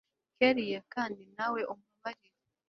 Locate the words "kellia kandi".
0.37-1.23